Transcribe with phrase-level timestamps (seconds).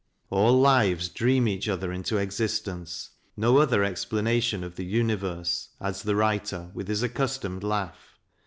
[0.31, 6.01] All lives dream each other into existence; "no other explana tion of the universe," adds
[6.01, 8.17] the writer with his accus tomed laugh.